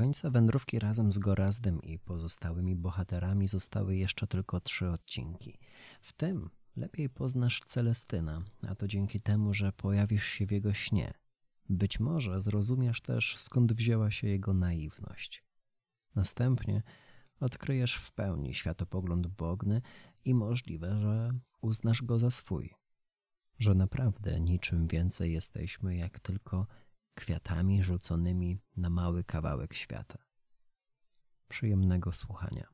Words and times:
końca 0.00 0.30
wędrówki 0.30 0.78
razem 0.78 1.12
z 1.12 1.18
Gorazdem 1.18 1.82
i 1.82 1.98
pozostałymi 1.98 2.76
bohaterami 2.76 3.48
zostały 3.48 3.96
jeszcze 3.96 4.26
tylko 4.26 4.60
trzy 4.60 4.90
odcinki. 4.90 5.58
W 6.00 6.12
tym 6.12 6.50
lepiej 6.76 7.10
poznasz 7.10 7.60
Celestyna, 7.60 8.42
a 8.68 8.74
to 8.74 8.88
dzięki 8.88 9.20
temu, 9.20 9.54
że 9.54 9.72
pojawisz 9.72 10.26
się 10.26 10.46
w 10.46 10.50
jego 10.50 10.74
śnie. 10.74 11.14
Być 11.68 12.00
może 12.00 12.40
zrozumiesz 12.40 13.00
też, 13.00 13.36
skąd 13.38 13.72
wzięła 13.72 14.10
się 14.10 14.28
jego 14.28 14.54
naiwność. 14.54 15.44
Następnie 16.14 16.82
odkryjesz 17.40 17.94
w 17.94 18.12
pełni 18.12 18.54
światopogląd 18.54 19.26
Bogny 19.26 19.82
i 20.24 20.34
możliwe, 20.34 21.00
że 21.00 21.30
uznasz 21.60 22.02
go 22.02 22.18
za 22.18 22.30
swój. 22.30 22.74
Że 23.58 23.74
naprawdę 23.74 24.40
niczym 24.40 24.86
więcej 24.86 25.32
jesteśmy, 25.32 25.96
jak 25.96 26.20
tylko 26.20 26.66
kwiatami 27.20 27.84
rzuconymi 27.84 28.60
na 28.76 28.90
mały 28.90 29.24
kawałek 29.24 29.74
świata. 29.74 30.18
Przyjemnego 31.48 32.12
słuchania. 32.12 32.68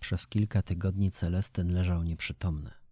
Przez 0.00 0.28
kilka 0.28 0.62
tygodni 0.62 1.10
Celestyn 1.10 1.74
leżał 1.74 2.02
nieprzytomny. 2.02 2.85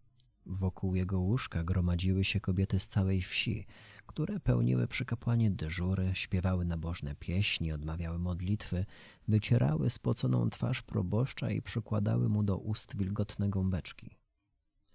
Wokół 0.47 0.95
jego 0.95 1.21
łóżka 1.21 1.65
gromadziły 1.65 2.25
się 2.25 2.41
kobiety 2.41 2.79
z 2.79 2.89
całej 2.89 3.23
wsi, 3.23 3.67
które 4.07 4.41
pełniły 4.41 4.89
przy 4.89 5.05
kapłanie 5.05 5.51
dyżury, 5.51 6.11
śpiewały 6.15 6.65
nabożne 6.65 7.15
pieśni, 7.15 7.73
odmawiały 7.73 8.19
modlitwy, 8.19 8.87
wycierały 9.29 9.91
spoconą 9.91 10.51
twarz 10.51 10.83
proboszcza 10.83 11.51
i 11.51 11.63
przykładały 11.63 12.29
mu 12.29 12.43
do 12.43 12.59
ust 12.59 12.97
wilgotne 12.97 13.49
gąbeczki. 13.49 14.17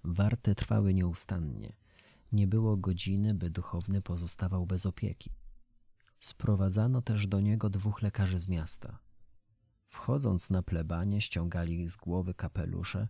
Warty 0.03 0.55
trwały 0.55 0.93
nieustannie. 0.93 1.73
Nie 2.31 2.47
było 2.47 2.77
godziny, 2.77 3.33
by 3.33 3.49
duchowny 3.49 4.01
pozostawał 4.01 4.65
bez 4.65 4.85
opieki. 4.85 5.31
Sprowadzano 6.19 7.01
też 7.01 7.27
do 7.27 7.39
niego 7.39 7.69
dwóch 7.69 8.01
lekarzy 8.01 8.39
z 8.39 8.47
miasta. 8.47 8.99
Wchodząc 9.87 10.49
na 10.49 10.63
plebanie, 10.63 11.21
ściągali 11.21 11.89
z 11.89 11.95
głowy 11.95 12.33
kapelusze, 12.33 13.07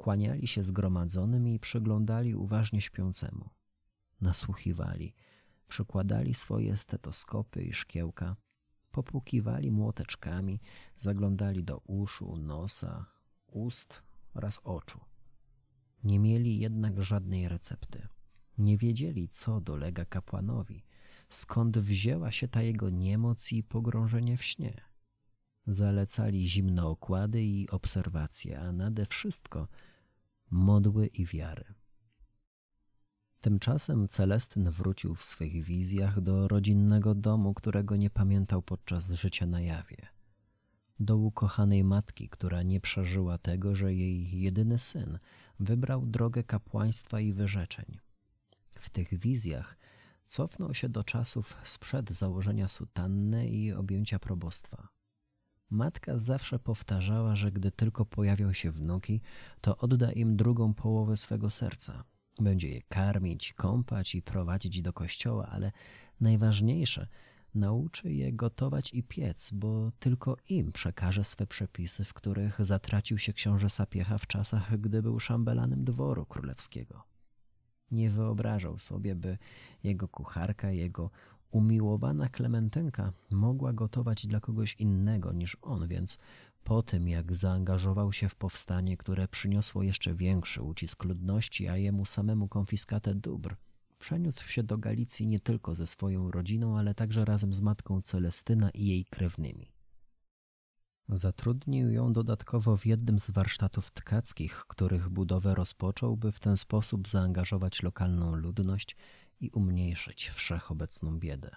kłaniali 0.00 0.46
się 0.46 0.62
zgromadzonym 0.62 1.48
i 1.48 1.58
przyglądali 1.58 2.34
uważnie 2.34 2.80
śpiącemu. 2.80 3.50
Nasłuchiwali, 4.20 5.14
przykładali 5.68 6.34
swoje 6.34 6.76
stetoskopy 6.76 7.62
i 7.62 7.72
szkiełka, 7.72 8.36
popukiwali 8.90 9.70
młoteczkami, 9.70 10.60
zaglądali 10.98 11.64
do 11.64 11.78
uszu, 11.78 12.36
nosa, 12.36 13.06
ust 13.46 14.02
oraz 14.34 14.60
oczu. 14.64 15.00
Nie 16.04 16.18
mieli 16.18 16.58
jednak 16.58 17.02
żadnej 17.02 17.48
recepty. 17.48 18.08
Nie 18.58 18.78
wiedzieli, 18.78 19.28
co 19.28 19.60
dolega 19.60 20.04
kapłanowi, 20.04 20.84
skąd 21.28 21.78
wzięła 21.78 22.32
się 22.32 22.48
ta 22.48 22.62
jego 22.62 22.90
niemoc 22.90 23.52
i 23.52 23.62
pogrążenie 23.62 24.36
w 24.36 24.44
śnie. 24.44 24.80
Zalecali 25.66 26.48
zimne 26.48 26.86
okłady 26.86 27.42
i 27.42 27.70
obserwacje, 27.70 28.60
a 28.60 28.72
nade 28.72 29.06
wszystko 29.06 29.68
modły 30.50 31.06
i 31.06 31.26
wiary. 31.26 31.64
Tymczasem 33.40 34.08
Celestyn 34.08 34.70
wrócił 34.70 35.14
w 35.14 35.24
swych 35.24 35.64
wizjach 35.64 36.20
do 36.20 36.48
rodzinnego 36.48 37.14
domu, 37.14 37.54
którego 37.54 37.96
nie 37.96 38.10
pamiętał 38.10 38.62
podczas 38.62 39.10
życia 39.10 39.46
na 39.46 39.60
jawie. 39.60 40.08
Do 41.00 41.16
ukochanej 41.16 41.84
matki, 41.84 42.28
która 42.28 42.62
nie 42.62 42.80
przeżyła 42.80 43.38
tego, 43.38 43.74
że 43.74 43.94
jej 43.94 44.40
jedyny 44.40 44.78
syn 44.78 45.18
wybrał 45.60 46.06
drogę 46.06 46.44
kapłaństwa 46.44 47.20
i 47.20 47.32
wyrzeczeń. 47.32 47.98
W 48.80 48.90
tych 48.90 49.14
wizjach 49.14 49.76
cofnął 50.26 50.74
się 50.74 50.88
do 50.88 51.04
czasów 51.04 51.56
sprzed 51.64 52.10
założenia 52.10 52.68
sutanny 52.68 53.48
i 53.48 53.72
objęcia 53.72 54.18
probostwa. 54.18 54.88
Matka 55.70 56.18
zawsze 56.18 56.58
powtarzała, 56.58 57.36
że 57.36 57.52
gdy 57.52 57.70
tylko 57.70 58.04
pojawią 58.04 58.52
się 58.52 58.70
wnuki, 58.70 59.20
to 59.60 59.76
odda 59.76 60.12
im 60.12 60.36
drugą 60.36 60.74
połowę 60.74 61.16
swego 61.16 61.50
serca. 61.50 62.04
Będzie 62.40 62.68
je 62.68 62.82
karmić, 62.82 63.52
kąpać 63.52 64.14
i 64.14 64.22
prowadzić 64.22 64.82
do 64.82 64.92
kościoła, 64.92 65.46
ale 65.46 65.72
najważniejsze, 66.20 67.06
nauczy 67.54 68.12
je 68.12 68.32
gotować 68.32 68.94
i 68.94 69.02
piec, 69.02 69.50
bo 69.52 69.92
tylko 69.98 70.36
im 70.48 70.72
przekaże 70.72 71.24
swe 71.24 71.46
przepisy, 71.46 72.04
w 72.04 72.14
których 72.14 72.64
zatracił 72.64 73.18
się 73.18 73.32
książę 73.32 73.70
Sapiecha 73.70 74.18
w 74.18 74.26
czasach, 74.26 74.80
gdy 74.80 75.02
był 75.02 75.20
szambelanem 75.20 75.84
dworu 75.84 76.26
królewskiego. 76.26 77.02
Nie 77.90 78.10
wyobrażał 78.10 78.78
sobie, 78.78 79.14
by 79.14 79.38
jego 79.82 80.08
kucharka, 80.08 80.70
jego 80.70 81.10
umiłowana 81.50 82.28
Klementynka 82.28 83.12
mogła 83.30 83.72
gotować 83.72 84.26
dla 84.26 84.40
kogoś 84.40 84.74
innego 84.74 85.32
niż 85.32 85.56
on, 85.62 85.88
więc 85.88 86.18
po 86.64 86.82
tym, 86.82 87.08
jak 87.08 87.36
zaangażował 87.36 88.12
się 88.12 88.28
w 88.28 88.34
powstanie, 88.34 88.96
które 88.96 89.28
przyniosło 89.28 89.82
jeszcze 89.82 90.14
większy 90.14 90.62
ucisk 90.62 91.04
ludności, 91.04 91.68
a 91.68 91.76
jemu 91.76 92.04
samemu 92.04 92.48
konfiskatę 92.48 93.14
dóbr, 93.14 93.56
przeniósł 93.98 94.48
się 94.48 94.62
do 94.62 94.78
Galicji 94.78 95.26
nie 95.26 95.40
tylko 95.40 95.74
ze 95.74 95.86
swoją 95.86 96.30
rodziną, 96.30 96.78
ale 96.78 96.94
także 96.94 97.24
razem 97.24 97.54
z 97.54 97.60
matką 97.60 98.02
Celestyna 98.02 98.70
i 98.70 98.86
jej 98.86 99.04
krewnymi. 99.04 99.72
Zatrudnił 101.08 101.90
ją 101.90 102.12
dodatkowo 102.12 102.76
w 102.76 102.86
jednym 102.86 103.18
z 103.18 103.30
warsztatów 103.30 103.90
tkackich, 103.90 104.64
których 104.68 105.08
budowę 105.08 105.54
rozpoczął, 105.54 106.16
by 106.16 106.32
w 106.32 106.40
ten 106.40 106.56
sposób 106.56 107.08
zaangażować 107.08 107.82
lokalną 107.82 108.34
ludność 108.34 108.96
i 109.40 109.50
umniejszyć 109.50 110.28
wszechobecną 110.28 111.18
biedę. 111.18 111.50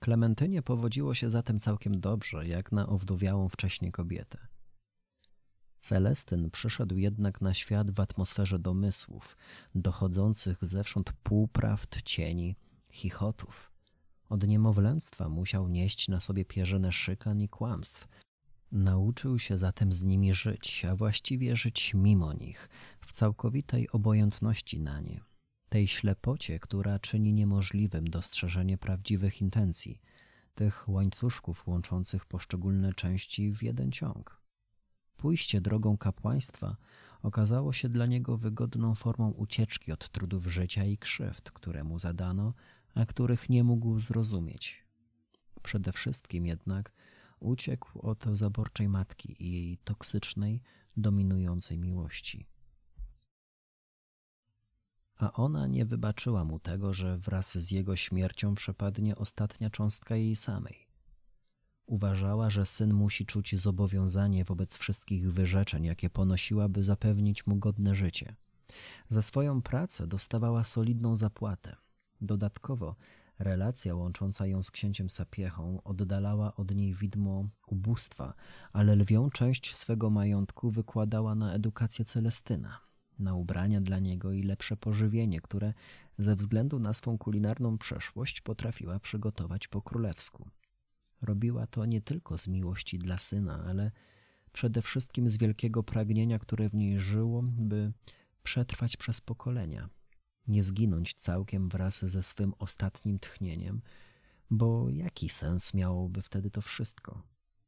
Klementynie 0.00 0.62
powodziło 0.62 1.14
się 1.14 1.30
zatem 1.30 1.60
całkiem 1.60 2.00
dobrze, 2.00 2.48
jak 2.48 2.72
na 2.72 2.86
owdowiałą 2.86 3.48
wcześniej 3.48 3.92
kobietę. 3.92 4.38
Celestyn 5.80 6.50
przyszedł 6.50 6.96
jednak 6.96 7.40
na 7.40 7.54
świat 7.54 7.90
w 7.90 8.00
atmosferze 8.00 8.58
domysłów, 8.58 9.36
dochodzących 9.74 10.58
zewsząd 10.62 11.12
półprawd, 11.12 12.02
cieni, 12.02 12.56
chichotów. 12.90 13.70
Od 14.28 14.46
niemowlęctwa 14.46 15.28
musiał 15.28 15.68
nieść 15.68 16.08
na 16.08 16.20
sobie 16.20 16.44
pierzynę 16.44 16.92
szykan 16.92 17.40
i 17.40 17.48
kłamstw. 17.48 18.08
Nauczył 18.72 19.38
się 19.38 19.58
zatem 19.58 19.92
z 19.92 20.04
nimi 20.04 20.34
żyć, 20.34 20.84
a 20.84 20.96
właściwie 20.96 21.56
żyć 21.56 21.94
mimo 21.94 22.32
nich, 22.32 22.68
w 23.00 23.12
całkowitej 23.12 23.90
obojętności 23.90 24.80
na 24.80 25.00
nie 25.00 25.29
tej 25.70 25.88
ślepocie, 25.88 26.60
która 26.60 26.98
czyni 26.98 27.32
niemożliwym 27.32 28.10
dostrzeżenie 28.10 28.78
prawdziwych 28.78 29.40
intencji, 29.40 30.00
tych 30.54 30.88
łańcuszków 30.88 31.66
łączących 31.66 32.26
poszczególne 32.26 32.94
części 32.94 33.52
w 33.52 33.62
jeden 33.62 33.92
ciąg. 33.92 34.40
Pójście 35.16 35.60
drogą 35.60 35.98
kapłaństwa 35.98 36.76
okazało 37.22 37.72
się 37.72 37.88
dla 37.88 38.06
niego 38.06 38.36
wygodną 38.36 38.94
formą 38.94 39.30
ucieczki 39.30 39.92
od 39.92 40.08
trudów 40.08 40.46
życia 40.46 40.84
i 40.84 40.98
krzywd, 40.98 41.50
które 41.50 41.84
mu 41.84 41.98
zadano, 41.98 42.54
a 42.94 43.06
których 43.06 43.48
nie 43.48 43.64
mógł 43.64 43.98
zrozumieć. 43.98 44.84
Przede 45.62 45.92
wszystkim 45.92 46.46
jednak 46.46 46.92
uciekł 47.40 48.08
od 48.08 48.24
zaborczej 48.32 48.88
matki 48.88 49.46
i 49.46 49.52
jej 49.52 49.78
toksycznej, 49.78 50.62
dominującej 50.96 51.78
miłości 51.78 52.46
a 55.20 55.32
ona 55.32 55.66
nie 55.66 55.84
wybaczyła 55.84 56.44
mu 56.44 56.58
tego, 56.58 56.92
że 56.92 57.18
wraz 57.18 57.58
z 57.58 57.70
jego 57.70 57.96
śmiercią 57.96 58.54
przepadnie 58.54 59.16
ostatnia 59.16 59.70
cząstka 59.70 60.16
jej 60.16 60.36
samej. 60.36 60.86
Uważała, 61.86 62.50
że 62.50 62.66
syn 62.66 62.94
musi 62.94 63.26
czuć 63.26 63.60
zobowiązanie 63.60 64.44
wobec 64.44 64.76
wszystkich 64.76 65.32
wyrzeczeń, 65.32 65.84
jakie 65.84 66.10
ponosiła, 66.10 66.68
by 66.68 66.84
zapewnić 66.84 67.46
mu 67.46 67.56
godne 67.56 67.94
życie. 67.94 68.36
Za 69.08 69.22
swoją 69.22 69.62
pracę 69.62 70.06
dostawała 70.06 70.64
solidną 70.64 71.16
zapłatę. 71.16 71.76
Dodatkowo 72.20 72.96
relacja 73.38 73.94
łącząca 73.94 74.46
ją 74.46 74.62
z 74.62 74.70
księciem 74.70 75.10
Sapiechą 75.10 75.82
oddalała 75.82 76.56
od 76.56 76.74
niej 76.74 76.94
widmo 76.94 77.48
ubóstwa, 77.66 78.34
ale 78.72 78.96
lwią 78.96 79.30
część 79.30 79.76
swego 79.76 80.10
majątku 80.10 80.70
wykładała 80.70 81.34
na 81.34 81.54
edukację 81.54 82.04
Celestyna 82.04 82.89
na 83.20 83.34
ubrania 83.34 83.80
dla 83.80 83.98
niego 83.98 84.32
i 84.32 84.42
lepsze 84.42 84.76
pożywienie, 84.76 85.40
które 85.40 85.74
ze 86.18 86.36
względu 86.36 86.78
na 86.78 86.92
swą 86.92 87.18
kulinarną 87.18 87.78
przeszłość 87.78 88.40
potrafiła 88.40 89.00
przygotować 89.00 89.68
po 89.68 89.82
królewsku. 89.82 90.48
Robiła 91.22 91.66
to 91.66 91.86
nie 91.86 92.00
tylko 92.00 92.38
z 92.38 92.48
miłości 92.48 92.98
dla 92.98 93.18
syna, 93.18 93.64
ale 93.64 93.90
przede 94.52 94.82
wszystkim 94.82 95.28
z 95.28 95.36
wielkiego 95.36 95.82
pragnienia, 95.82 96.38
które 96.38 96.68
w 96.68 96.74
niej 96.74 97.00
żyło, 97.00 97.42
by 97.42 97.92
przetrwać 98.42 98.96
przez 98.96 99.20
pokolenia, 99.20 99.88
nie 100.48 100.62
zginąć 100.62 101.14
całkiem 101.14 101.68
wraz 101.68 102.04
ze 102.04 102.22
swym 102.22 102.54
ostatnim 102.58 103.18
tchnieniem, 103.18 103.82
Bo 104.50 104.90
jaki 104.90 105.28
sens 105.28 105.74
miałoby 105.74 106.22
wtedy 106.22 106.50
to 106.50 106.62
wszystko? 106.62 107.22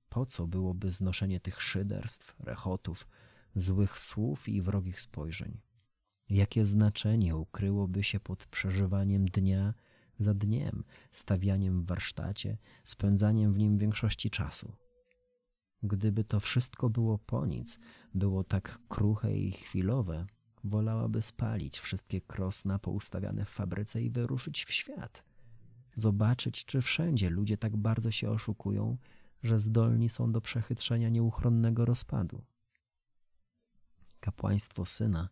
Po 0.09 0.27
co 0.27 0.47
byłoby 0.47 0.91
znoszenie 0.91 1.41
tych 1.41 1.63
szyderstw, 1.63 2.35
rechotów, 2.41 3.09
złych 3.55 3.99
słów 3.99 4.49
i 4.49 4.63
wrogich 4.63 5.01
spojrzeń? 5.01 5.61
Jakie 6.31 6.65
znaczenie 6.65 7.37
ukryłoby 7.37 8.03
się 8.03 8.21
pod 8.21 8.47
przeżywaniem 8.47 9.25
dnia 9.25 9.75
za 10.19 10.35
dniem, 10.35 10.85
stawianiem 11.13 11.83
w 11.83 11.87
warsztacie, 11.87 12.59
spędzaniem 12.85 13.53
w 13.53 13.59
nim 13.59 13.79
większości 13.79 14.31
czasu? 14.31 14.73
Gdyby 15.83 16.25
to 16.25 16.41
wszystko 16.41 16.91
było 16.91 17.19
po 17.19 17.47
nic, 17.47 17.79
było 18.15 18.45
tak 18.45 18.79
kruche 18.89 19.37
i 19.37 19.53
chwilowe, 19.53 20.27
wolałaby 20.65 21.23
spalić 21.23 21.79
wszystkie 21.79 22.21
krosna 22.21 22.79
poustawiane 22.79 23.45
w 23.45 23.49
fabryce 23.49 24.03
i 24.03 24.11
wyruszyć 24.11 24.65
w 24.65 24.73
świat. 24.73 25.25
Zobaczyć, 25.95 26.65
czy 26.65 26.81
wszędzie 26.81 27.31
ludzie 27.31 27.57
tak 27.57 27.77
bardzo 27.77 28.11
się 28.11 28.31
oszukują, 28.31 28.97
że 29.43 29.59
zdolni 29.59 30.09
są 30.09 30.33
do 30.33 30.41
przechytrzenia 30.41 31.09
nieuchronnego 31.09 31.85
rozpadu. 31.85 32.45
Kapłaństwo 34.23 34.87
syna 34.87 35.29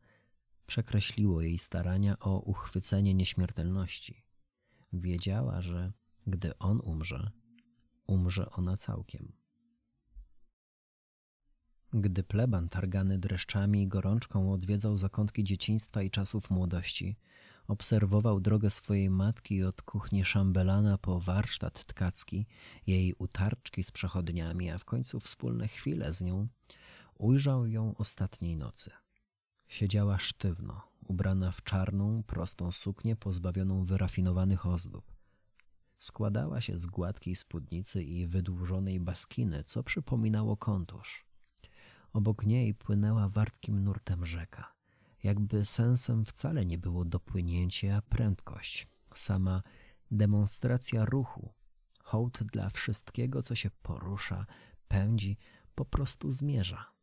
przekreśliło 0.67 1.43
jej 1.43 1.59
starania 1.59 2.19
o 2.19 2.39
uchwycenie 2.39 3.15
nieśmiertelności. 3.15 4.23
Wiedziała, 4.93 5.61
że 5.63 5.93
gdy 6.27 6.59
on 6.59 6.81
umrze, 6.81 7.31
umrze 8.07 8.51
ona 8.51 8.77
całkiem. 8.77 9.33
Gdy 11.93 12.23
pleban 12.23 12.69
targany 12.69 13.19
dreszczami 13.19 13.83
i 13.83 13.89
gorączką 13.89 14.53
odwiedzał 14.53 14.97
zakątki 14.97 15.45
dzieciństwa 15.45 16.03
i 16.03 16.11
czasów 16.11 16.51
młodości, 16.51 17.17
obserwował 17.69 18.41
drogę 18.41 18.71
swojej 18.71 19.11
matki 19.11 19.65
od 19.65 19.83
kuchni 19.83 20.25
szambelana 20.25 20.99
po 20.99 21.21
warsztat 21.21 21.87
tkacki, 21.87 22.47
jej 22.87 23.15
utarczki 23.19 23.83
z 23.83 23.91
przechodniami, 23.91 24.71
a 24.71 24.79
w 24.79 24.85
końcu 24.85 25.21
wspólne 25.21 25.69
chwile 25.69 26.13
z 26.13 26.23
nią, 26.23 26.49
ujrzał 27.21 27.67
ją 27.67 27.95
ostatniej 27.97 28.57
nocy. 28.57 28.91
Siedziała 29.69 30.19
sztywno, 30.19 30.83
ubrana 31.07 31.51
w 31.51 31.63
czarną, 31.63 32.23
prostą 32.23 32.73
suknię 32.73 33.17
pozbawioną 33.17 33.85
wyrafinowanych 33.85 34.67
ozdób. 34.67 35.05
Składała 35.99 36.61
się 36.61 36.79
z 36.79 36.87
gładkiej 36.87 37.37
spódnicy 37.37 38.03
i 38.03 38.27
wydłużonej 38.27 39.01
baskiny, 39.01 39.65
co 39.65 39.83
przypominało 39.83 40.57
kontusz. 40.57 41.27
Obok 42.13 42.47
niej 42.47 42.75
płynęła 42.75 43.29
wartkim 43.29 43.85
nurtem 43.85 44.27
rzeka. 44.27 44.73
Jakby 45.23 45.65
sensem 45.65 46.25
wcale 46.25 46.67
nie 46.67 46.79
było 46.79 47.05
dopłynięcie, 47.05 47.97
a 47.97 48.03
prędkość. 48.03 48.89
Sama 49.15 49.63
demonstracja 50.11 51.05
ruchu, 51.05 51.55
hołd 52.03 52.43
dla 52.43 52.71
wszystkiego, 52.71 53.43
co 53.43 53.55
się 53.55 53.71
porusza, 53.83 54.47
pędzi, 54.89 55.39
po 55.75 55.85
prostu 55.85 56.31
zmierza. 56.31 57.00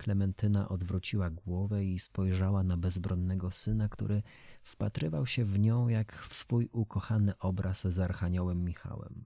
Klementyna 0.00 0.68
odwróciła 0.68 1.30
głowę 1.30 1.84
i 1.84 1.98
spojrzała 1.98 2.62
na 2.62 2.76
bezbronnego 2.76 3.50
syna, 3.50 3.88
który 3.88 4.22
wpatrywał 4.62 5.26
się 5.26 5.44
w 5.44 5.58
nią 5.58 5.88
jak 5.88 6.22
w 6.22 6.34
swój 6.34 6.68
ukochany 6.72 7.38
obraz 7.38 7.86
z 7.86 7.98
archaniołem 7.98 8.64
Michałem. 8.64 9.24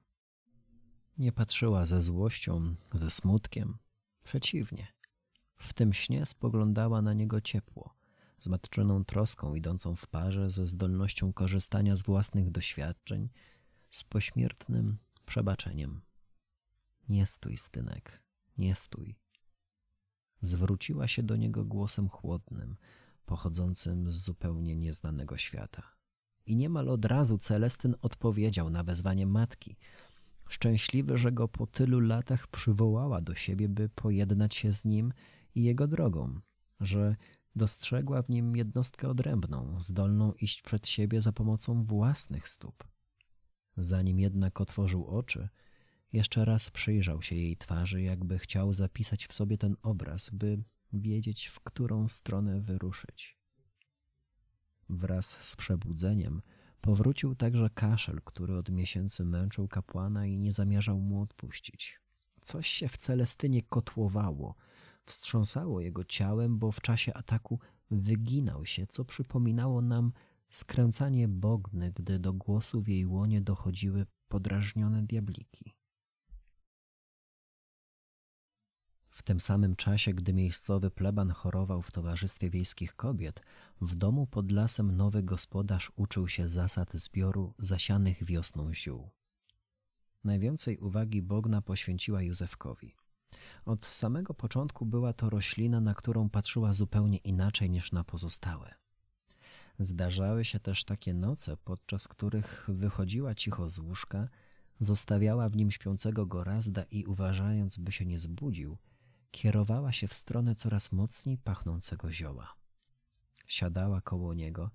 Nie 1.19 1.33
patrzyła 1.33 1.87
ze 1.87 2.03
złością, 2.03 2.75
ze 2.95 3.11
smutkiem. 3.11 3.79
Przeciwnie. 4.23 4.87
W 5.57 5.73
tym 5.73 5.93
śnie 5.93 6.27
spoglądała 6.27 7.03
na 7.03 7.13
niego 7.13 7.41
ciepło, 7.41 7.95
z 8.41 8.49
matczyną 8.49 9.05
troską 9.05 9.55
idącą 9.55 9.97
w 9.97 10.07
parze 10.07 10.51
ze 10.51 10.67
zdolnością 10.67 11.33
korzystania 11.33 11.97
z 11.97 12.03
własnych 12.03 12.51
doświadczeń, 12.51 13.29
z 13.91 14.05
pośmiertnym 14.05 14.99
przebaczeniem. 15.27 16.01
Nie 17.09 17.27
stój, 17.27 17.57
Stynek, 17.57 18.23
nie 18.59 18.75
stój. 18.75 19.24
Zwróciła 20.45 21.09
się 21.09 21.23
do 21.23 21.37
niego 21.37 21.65
głosem 21.65 22.09
chłodnym, 22.09 22.77
pochodzącym 23.27 24.11
z 24.11 24.15
zupełnie 24.15 24.77
nieznanego 24.77 25.39
świata. 25.39 25.83
I 26.47 26.57
niemal 26.57 26.89
od 26.89 27.05
razu 27.05 27.39
Celestyn 27.39 27.95
odpowiedział 28.03 28.71
na 28.71 28.83
wezwanie 28.83 29.27
matki, 29.27 29.77
szczęśliwy, 30.49 31.19
że 31.19 31.33
go 31.33 31.49
po 31.49 31.67
tylu 31.67 32.01
latach 32.01 32.47
przywołała 32.47 33.21
do 33.21 33.35
siebie, 33.35 33.69
by 33.69 33.89
pojednać 33.89 34.55
się 34.55 34.73
z 34.73 34.85
nim 34.85 35.13
i 35.55 35.63
jego 35.63 35.87
drogą, 35.87 36.41
że 36.81 37.17
dostrzegła 37.57 38.23
w 38.23 38.29
nim 38.29 38.57
jednostkę 38.57 39.09
odrębną, 39.09 39.81
zdolną 39.81 40.33
iść 40.33 40.63
przed 40.63 40.89
siebie 40.89 41.21
za 41.21 41.33
pomocą 41.33 41.85
własnych 41.85 42.49
stóp. 42.49 42.85
Zanim 43.77 44.21
jednak 44.21 44.61
otworzył 44.61 45.07
oczy, 45.07 45.49
jeszcze 46.15 46.45
raz 46.45 46.71
przyjrzał 46.71 47.23
się 47.23 47.37
jej 47.37 47.57
twarzy, 47.57 48.03
jakby 48.03 48.39
chciał 48.39 48.73
zapisać 48.73 49.27
w 49.27 49.33
sobie 49.33 49.59
ten 49.59 49.77
obraz, 49.83 50.31
by 50.31 50.63
wiedzieć, 50.93 51.47
w 51.47 51.61
którą 51.61 52.09
stronę 52.09 52.61
wyruszyć. 52.61 53.39
Wraz 54.89 55.39
z 55.41 55.57
przebudzeniem 55.57 56.43
powrócił 56.81 57.35
także 57.35 57.71
kaszel, 57.71 58.21
który 58.25 58.57
od 58.57 58.71
miesięcy 58.71 59.25
męczył 59.25 59.69
kapłana 59.69 60.27
i 60.27 60.39
nie 60.39 60.53
zamierzał 60.53 60.99
mu 60.99 61.21
odpuścić. 61.21 62.01
Coś 62.41 62.69
się 62.69 62.89
w 62.89 62.97
Celestynie 62.97 63.63
kotłowało, 63.63 64.55
wstrząsało 65.05 65.81
jego 65.81 66.05
ciałem, 66.05 66.59
bo 66.59 66.73
w 66.73 66.81
czasie 66.81 67.15
ataku 67.15 67.59
wyginał 67.91 68.67
się, 68.67 68.87
co 68.87 69.05
przypominało 69.05 69.83
nam 69.83 70.13
skręcanie 70.51 71.29
bogny, 71.29 71.93
gdy 71.93 72.19
do 72.19 72.33
głosu 72.33 72.83
w 72.83 72.89
jej 72.89 73.07
łonie 73.07 73.41
dochodziły 73.41 74.07
podrażnione 74.29 75.03
diabliki. 75.03 75.75
W 79.15 79.23
tym 79.23 79.41
samym 79.41 79.77
czasie, 79.77 80.15
gdy 80.15 80.33
miejscowy 80.33 80.91
pleban 80.91 81.31
chorował 81.31 81.83
w 81.83 81.93
towarzystwie 81.93 82.51
wiejskich 82.51 82.97
kobiet, 82.97 83.43
w 83.81 83.95
domu 83.95 84.27
pod 84.27 84.53
lasem 84.53 84.97
nowy 84.97 85.23
gospodarz 85.23 85.93
uczył 85.97 86.29
się 86.29 86.49
zasad 86.49 86.95
zbioru 86.95 87.55
zasianych 87.59 88.25
wiosną 88.25 88.75
ziół. 88.75 89.11
Najwięcej 90.25 90.79
uwagi 90.79 91.23
Bogna 91.23 91.63
poświęciła 91.63 92.23
Józefkowi. 92.23 92.95
Od 93.65 93.85
samego 93.85 94.35
początku 94.35 94.87
była 94.87 95.13
to 95.13 95.31
roślina, 95.31 95.81
na 95.81 95.95
którą 95.95 96.31
patrzyła 96.31 96.73
zupełnie 96.73 97.19
inaczej 97.19 97.71
niż 97.71 97.93
na 97.93 98.05
pozostałe. 98.05 98.75
Zdarzały 99.79 100.45
się 100.45 100.61
też 100.61 100.85
takie 100.85 101.15
noce, 101.15 101.57
podczas 101.57 102.09
których 102.09 102.67
wychodziła 102.69 103.35
cicho 103.35 103.69
z 103.69 103.79
łóżka, 103.79 104.29
zostawiała 104.79 105.49
w 105.49 105.57
nim 105.57 105.71
śpiącego 105.71 106.27
Gorazda 106.27 106.83
i 106.83 107.05
uważając, 107.05 107.79
by 107.79 107.93
się 107.93 108.07
nie 108.07 108.19
zbudził, 108.19 108.79
kierowała 109.35 109.93
się 109.93 110.09
w 110.09 110.15
stronę 110.15 110.55
coraz 110.55 110.93
mocniej 110.93 111.39
pachnącego 111.39 112.13
zioła. 112.13 112.55
Siadała 113.47 114.01
koło 114.01 114.35
niego, 114.35 114.71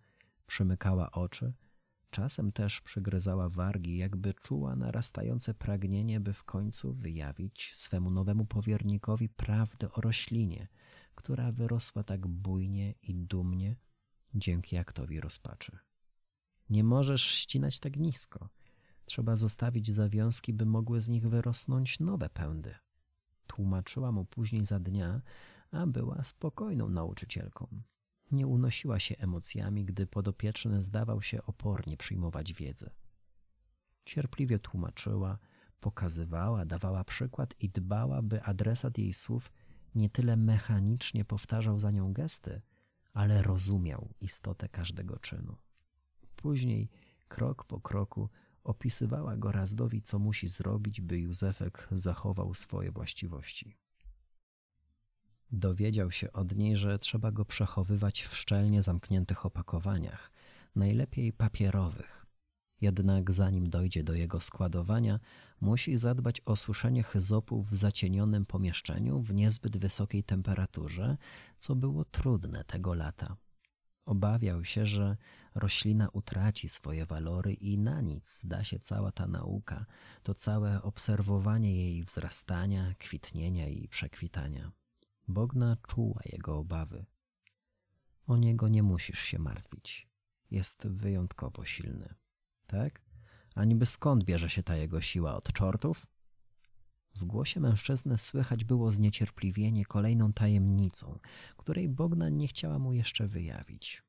przymykała 0.47 1.11
oczy, 1.11 1.53
czasem 2.09 2.51
też 2.51 2.81
przygryzała 2.81 3.49
wargi, 3.49 3.97
jakby 3.97 4.33
czuła 4.33 4.75
narastające 4.75 5.53
pragnienie, 5.53 6.19
by 6.19 6.33
w 6.33 6.43
końcu 6.43 6.93
wyjawić 6.93 7.69
swemu 7.73 8.11
nowemu 8.11 8.45
powiernikowi 8.45 9.29
prawdę 9.29 9.91
o 9.91 10.01
roślinie, 10.01 10.67
która 11.15 11.51
wyrosła 11.51 12.03
tak 12.03 12.27
bujnie 12.27 12.91
i 13.03 13.15
dumnie 13.15 13.75
dzięki 14.33 14.77
aktowi 14.77 15.21
rozpaczy. 15.21 15.77
Nie 16.69 16.83
możesz 16.83 17.21
ścinać 17.25 17.79
tak 17.79 17.97
nisko. 17.97 18.49
Trzeba 19.05 19.35
zostawić 19.35 19.91
zawiązki, 19.91 20.53
by 20.53 20.65
mogły 20.65 21.01
z 21.01 21.09
nich 21.09 21.29
wyrosnąć 21.29 21.99
nowe 21.99 22.29
pędy 22.29 22.75
tłumaczyła 23.49 24.11
mu 24.11 24.25
później 24.25 24.65
za 24.65 24.79
dnia, 24.79 25.21
a 25.71 25.87
była 25.87 26.23
spokojną 26.23 26.89
nauczycielką. 26.89 27.67
Nie 28.31 28.47
unosiła 28.47 28.99
się 28.99 29.17
emocjami, 29.17 29.85
gdy 29.85 30.07
podopieczny 30.07 30.81
zdawał 30.81 31.21
się 31.21 31.43
opornie 31.43 31.97
przyjmować 31.97 32.53
wiedzę. 32.53 32.89
Cierpliwie 34.05 34.59
tłumaczyła, 34.59 35.37
pokazywała, 35.79 36.65
dawała 36.65 37.03
przykład 37.03 37.55
i 37.59 37.69
dbała, 37.69 38.21
by 38.21 38.43
adresat 38.43 38.97
jej 38.97 39.13
słów 39.13 39.51
nie 39.95 40.09
tyle 40.09 40.37
mechanicznie 40.37 41.25
powtarzał 41.25 41.79
za 41.79 41.91
nią 41.91 42.13
gesty, 42.13 42.61
ale 43.13 43.41
rozumiał 43.41 44.09
istotę 44.21 44.69
każdego 44.69 45.19
czynu. 45.19 45.55
Później, 46.35 46.89
krok 47.27 47.65
po 47.65 47.81
kroku, 47.81 48.29
Opisywała 48.69 49.37
go 49.37 49.51
Razdowi, 49.51 50.01
co 50.01 50.19
musi 50.19 50.47
zrobić, 50.47 51.01
by 51.01 51.19
Józefek 51.19 51.87
zachował 51.91 52.53
swoje 52.53 52.91
właściwości. 52.91 53.77
Dowiedział 55.51 56.11
się 56.11 56.33
od 56.33 56.55
niej, 56.55 56.77
że 56.77 56.99
trzeba 56.99 57.31
go 57.31 57.45
przechowywać 57.45 58.21
w 58.23 58.37
szczelnie 58.37 58.83
zamkniętych 58.83 59.45
opakowaniach, 59.45 60.31
najlepiej 60.75 61.33
papierowych. 61.33 62.25
Jednak 62.81 63.31
zanim 63.31 63.69
dojdzie 63.69 64.03
do 64.03 64.13
jego 64.13 64.41
składowania, 64.41 65.19
musi 65.61 65.97
zadbać 65.97 66.41
o 66.45 66.55
suszenie 66.55 67.03
chyzopu 67.03 67.63
w 67.63 67.75
zacienionym 67.75 68.45
pomieszczeniu 68.45 69.21
w 69.21 69.33
niezbyt 69.33 69.77
wysokiej 69.77 70.23
temperaturze, 70.23 71.17
co 71.59 71.75
było 71.75 72.05
trudne 72.05 72.63
tego 72.63 72.93
lata. 72.93 73.37
Obawiał 74.09 74.65
się, 74.65 74.85
że 74.85 75.17
roślina 75.55 76.09
utraci 76.09 76.69
swoje 76.69 77.05
walory 77.05 77.53
i 77.53 77.77
na 77.77 78.01
nic 78.01 78.39
zda 78.39 78.63
się 78.63 78.79
cała 78.79 79.11
ta 79.11 79.27
nauka, 79.27 79.85
to 80.23 80.33
całe 80.33 80.81
obserwowanie 80.81 81.75
jej 81.75 82.03
wzrastania, 82.03 82.93
kwitnienia 82.99 83.67
i 83.67 83.87
przekwitania. 83.87 84.71
Bogna 85.27 85.77
czuła 85.87 86.21
jego 86.25 86.57
obawy. 86.57 87.05
O 88.27 88.37
niego 88.37 88.67
nie 88.67 88.83
musisz 88.83 89.19
się 89.19 89.39
martwić. 89.39 90.09
Jest 90.51 90.87
wyjątkowo 90.87 91.65
silny. 91.65 92.15
Tak? 92.67 93.01
A 93.55 93.65
niby 93.65 93.85
skąd 93.85 94.23
bierze 94.23 94.49
się 94.49 94.63
ta 94.63 94.75
jego 94.75 95.01
siła? 95.01 95.35
Od 95.35 95.53
czortów? 95.53 96.07
W 97.15 97.23
głosie 97.23 97.59
mężczyzny 97.59 98.17
słychać 98.17 98.63
było 98.63 98.91
zniecierpliwienie 98.91 99.85
kolejną 99.85 100.33
tajemnicą, 100.33 101.19
której 101.57 101.89
Bogna 101.89 102.29
nie 102.29 102.47
chciała 102.47 102.79
mu 102.79 102.93
jeszcze 102.93 103.27
wyjawić. 103.27 104.03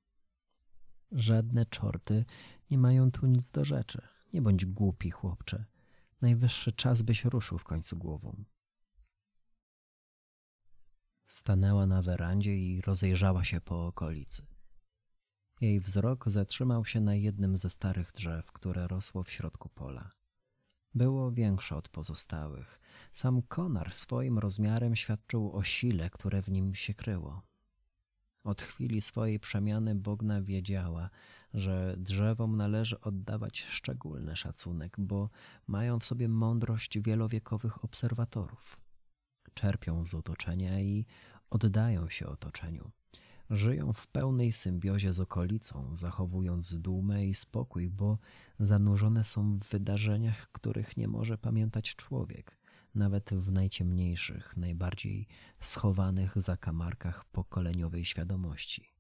Żadne 1.13 1.67
czorty 1.67 2.25
nie 2.71 2.79
mają 2.79 3.11
tu 3.11 3.27
nic 3.27 3.51
do 3.51 3.65
rzeczy. 3.65 4.03
Nie 4.33 4.43
bądź 4.43 4.67
głupi, 4.67 5.11
chłopcze. 5.11 5.65
Najwyższy 6.21 6.73
czas, 6.73 7.03
byś 7.03 7.25
ruszył 7.25 7.59
w 7.59 7.65
końcu 7.65 7.97
głową. 7.97 8.45
Stanęła 11.27 11.87
na 11.87 12.03
werandzie 12.03 12.57
i 12.57 12.81
rozejrzała 12.81 13.45
się 13.45 13.61
po 13.61 13.87
okolicy. 13.87 14.47
Jej 15.61 15.81
wzrok 15.81 16.29
zatrzymał 16.29 16.85
się 16.85 17.01
na 17.01 17.15
jednym 17.15 17.57
ze 17.57 17.71
starych 17.71 18.13
drzew, 18.13 18.53
które 18.53 18.89
rosło 18.89 19.23
w 19.23 19.31
środku 19.31 19.69
pola. 19.69 20.20
Było 20.95 21.33
większe 21.33 21.77
od 21.77 21.89
pozostałych. 21.89 22.81
Sam 23.13 23.43
konar 23.43 23.95
swoim 23.95 24.39
rozmiarem 24.39 24.97
świadczył 24.97 25.57
o 25.57 25.65
sile, 25.65 26.11
które 26.11 26.43
w 26.43 26.51
nim 26.51 26.75
się 26.75 26.95
kryło. 26.95 27.43
Od 28.45 28.63
chwili 28.63 29.01
swojej 29.01 29.41
przemiany 29.41 29.95
Bogna 29.95 30.43
wiedziała, 30.43 31.11
że 31.55 31.95
drzewom 31.99 32.57
należy 32.57 33.01
oddawać 33.01 33.61
szczególny 33.69 34.37
szacunek, 34.37 34.97
bo 34.99 35.31
mają 35.67 35.99
w 35.99 36.05
sobie 36.05 36.29
mądrość 36.29 36.99
wielowiekowych 36.99 37.85
obserwatorów. 37.85 38.81
Czerpią 39.55 40.07
z 40.07 40.15
otoczenia 40.15 40.81
i 40.81 41.07
oddają 41.51 42.09
się 42.09 42.27
otoczeniu. 42.27 42.91
Żyją 43.51 43.93
w 43.93 44.09
pełnej 44.09 44.53
symbiozie 44.53 45.13
z 45.13 45.21
okolicą, 45.21 45.97
zachowując 45.97 46.75
dumę 46.75 47.27
i 47.27 47.35
spokój, 47.35 47.91
bo 47.91 48.19
zanurzone 48.59 49.25
są 49.25 49.59
w 49.59 49.69
wydarzeniach, 49.69 50.53
których 50.53 50.97
nie 50.97 51.09
może 51.09 51.39
pamiętać 51.39 51.97
człowiek, 51.97 52.59
nawet 52.95 53.31
w 53.31 53.53
najciemniejszych, 53.53 54.57
najbardziej 54.57 55.27
schowanych 55.61 56.41
zakamarkach 56.41 57.25
pokoleniowej 57.25 58.05
świadomości. 58.05 58.95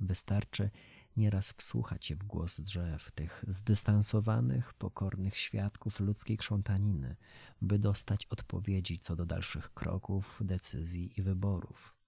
Wystarczy 0.00 0.70
nieraz 1.16 1.52
wsłuchać 1.52 2.06
się 2.06 2.16
w 2.16 2.24
głos 2.24 2.60
drzew, 2.60 3.10
tych 3.10 3.44
zdystansowanych, 3.48 4.74
pokornych 4.74 5.36
świadków 5.36 6.00
ludzkiej 6.00 6.36
krzątaniny, 6.36 7.16
by 7.60 7.78
dostać 7.78 8.26
odpowiedzi 8.26 8.98
co 8.98 9.16
do 9.16 9.26
dalszych 9.26 9.74
kroków, 9.74 10.40
decyzji 10.44 11.20
i 11.20 11.22
wyborów. 11.22 12.01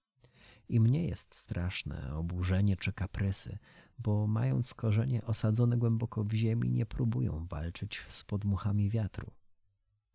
Im 0.69 0.87
nie 0.87 1.07
jest 1.07 1.35
straszne 1.35 2.15
oburzenie 2.15 2.77
czy 2.77 2.93
kaprysy, 2.93 3.57
bo 3.99 4.27
mając 4.27 4.73
korzenie 4.73 5.25
osadzone 5.25 5.77
głęboko 5.77 6.23
w 6.23 6.33
ziemi, 6.33 6.69
nie 6.69 6.85
próbują 6.85 7.45
walczyć 7.49 8.05
z 8.09 8.23
podmuchami 8.23 8.89
wiatru. 8.89 9.31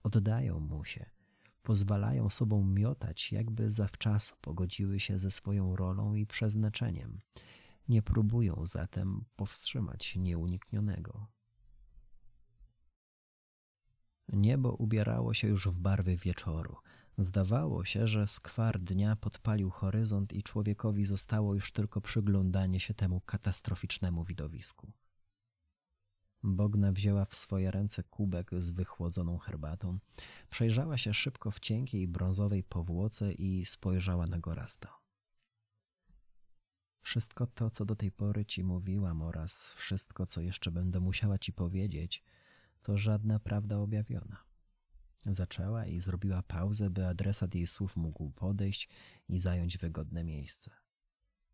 Oddają 0.02 0.60
mu 0.60 0.84
się, 0.84 1.10
pozwalają 1.62 2.30
sobą 2.30 2.64
miotać, 2.64 3.32
jakby 3.32 3.70
zawczasu 3.70 4.34
pogodziły 4.40 5.00
się 5.00 5.18
ze 5.18 5.30
swoją 5.30 5.76
rolą 5.76 6.14
i 6.14 6.26
przeznaczeniem. 6.26 7.18
Nie 7.88 8.02
próbują 8.02 8.66
zatem 8.66 9.24
powstrzymać 9.36 10.16
nieuniknionego. 10.16 11.26
Niebo 14.32 14.72
ubierało 14.72 15.34
się 15.34 15.48
już 15.48 15.68
w 15.68 15.78
barwy 15.78 16.16
wieczoru– 16.16 16.76
Zdawało 17.20 17.84
się, 17.84 18.06
że 18.06 18.26
skwar 18.26 18.78
dnia 18.78 19.16
podpalił 19.16 19.70
horyzont 19.70 20.32
i 20.32 20.42
człowiekowi 20.42 21.04
zostało 21.04 21.54
już 21.54 21.72
tylko 21.72 22.00
przyglądanie 22.00 22.80
się 22.80 22.94
temu 22.94 23.20
katastroficznemu 23.20 24.24
widowisku. 24.24 24.92
Bogna 26.42 26.92
wzięła 26.92 27.24
w 27.24 27.34
swoje 27.34 27.70
ręce 27.70 28.02
kubek 28.02 28.50
z 28.58 28.70
wychłodzoną 28.70 29.38
herbatą, 29.38 29.98
przejrzała 30.50 30.98
się 30.98 31.14
szybko 31.14 31.50
w 31.50 31.60
cienkiej 31.60 32.08
brązowej 32.08 32.62
powłoce 32.62 33.32
i 33.32 33.66
spojrzała 33.66 34.26
na 34.26 34.38
Gorasta. 34.38 34.98
Wszystko 37.02 37.46
to, 37.46 37.70
co 37.70 37.84
do 37.84 37.96
tej 37.96 38.12
pory 38.12 38.44
ci 38.44 38.64
mówiłam 38.64 39.22
oraz 39.22 39.68
wszystko, 39.68 40.26
co 40.26 40.40
jeszcze 40.40 40.70
będę 40.70 41.00
musiała 41.00 41.38
ci 41.38 41.52
powiedzieć, 41.52 42.24
to 42.82 42.98
żadna 42.98 43.38
prawda 43.38 43.78
objawiona. 43.78 44.49
Zaczęła 45.26 45.86
i 45.86 46.00
zrobiła 46.00 46.42
pauzę, 46.42 46.90
by 46.90 47.06
adresat 47.06 47.54
jej 47.54 47.66
słów 47.66 47.96
mógł 47.96 48.30
podejść 48.30 48.88
i 49.28 49.38
zająć 49.38 49.78
wygodne 49.78 50.24
miejsce. 50.24 50.70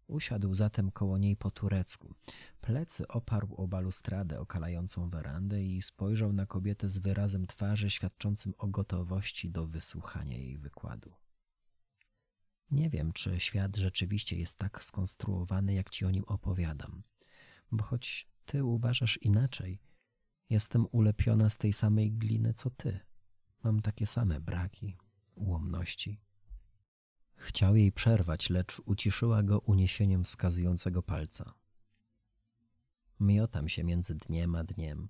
Usiadł 0.06 0.54
zatem 0.54 0.90
koło 0.90 1.18
niej 1.18 1.36
po 1.36 1.50
turecku. 1.50 2.14
Plecy 2.60 3.08
oparł 3.08 3.54
o 3.54 3.68
balustradę 3.68 4.40
okalającą 4.40 5.10
werandę 5.10 5.64
i 5.64 5.82
spojrzał 5.82 6.32
na 6.32 6.46
kobietę 6.46 6.88
z 6.88 6.98
wyrazem 6.98 7.46
twarzy 7.46 7.90
świadczącym 7.90 8.54
o 8.58 8.66
gotowości 8.66 9.50
do 9.50 9.66
wysłuchania 9.66 10.36
jej 10.38 10.58
wykładu. 10.58 11.12
Nie 12.70 12.90
wiem, 12.90 13.12
czy 13.12 13.40
świat 13.40 13.76
rzeczywiście 13.76 14.36
jest 14.36 14.58
tak 14.58 14.84
skonstruowany, 14.84 15.74
jak 15.74 15.90
ci 15.90 16.04
o 16.04 16.10
nim 16.10 16.24
opowiadam, 16.26 17.02
bo 17.72 17.84
choć 17.84 18.28
ty 18.44 18.64
uważasz 18.64 19.18
inaczej, 19.22 19.80
jestem 20.50 20.86
ulepiona 20.92 21.50
z 21.50 21.58
tej 21.58 21.72
samej 21.72 22.12
gliny 22.12 22.54
co 22.54 22.70
ty. 22.70 23.00
Mam 23.62 23.82
takie 23.82 24.06
same 24.06 24.40
braki, 24.40 24.96
ułomności. 25.34 26.20
Chciał 27.36 27.76
jej 27.76 27.92
przerwać, 27.92 28.50
lecz 28.50 28.82
uciszyła 28.84 29.42
go 29.42 29.58
uniesieniem 29.58 30.24
wskazującego 30.24 31.02
palca. 31.02 31.54
Miotam 33.20 33.68
się 33.68 33.84
między 33.84 34.14
dniem 34.14 34.54
a 34.54 34.64
dniem. 34.64 35.08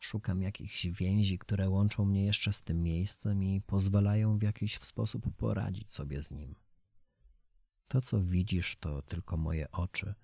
Szukam 0.00 0.42
jakichś 0.42 0.86
więzi, 0.86 1.38
które 1.38 1.68
łączą 1.68 2.04
mnie 2.04 2.24
jeszcze 2.24 2.52
z 2.52 2.60
tym 2.60 2.82
miejscem 2.82 3.42
i 3.44 3.60
pozwalają 3.60 4.38
w 4.38 4.42
jakiś 4.42 4.78
sposób 4.78 5.36
poradzić 5.36 5.90
sobie 5.90 6.22
z 6.22 6.30
nim. 6.30 6.54
To, 7.88 8.00
co 8.00 8.22
widzisz, 8.22 8.76
to 8.76 9.02
tylko 9.02 9.36
moje 9.36 9.70
oczy. 9.70 10.14